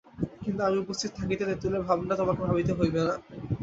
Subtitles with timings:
[0.43, 3.15] কিন্তু আমি উপস্থিত থাকিতে তেঁতুলের ভাবনা তোমাকে ভাবিতে হইবে না।